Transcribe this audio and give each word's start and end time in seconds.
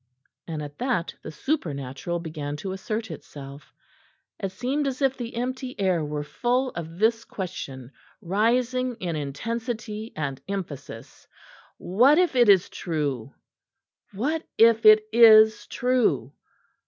And 0.47 0.63
at 0.63 0.79
that 0.79 1.13
the 1.21 1.31
supernatural 1.31 2.17
began 2.19 2.55
to 2.57 2.71
assert 2.71 3.11
itself. 3.11 3.71
It 4.39 4.51
seemed 4.51 4.87
as 4.87 4.99
if 4.99 5.15
the 5.15 5.35
empty 5.35 5.79
air 5.79 6.03
were 6.03 6.23
full 6.23 6.69
of 6.71 6.97
this 6.97 7.23
question, 7.23 7.91
rising 8.19 8.95
in 8.95 9.15
intensity 9.15 10.11
and 10.15 10.41
emphasis. 10.47 11.27
What 11.77 12.17
if 12.17 12.35
it 12.35 12.49
is 12.49 12.67
true? 12.67 13.35
What 14.11 14.41
if 14.57 14.87
it 14.87 15.03
is 15.13 15.67
true? 15.67 16.33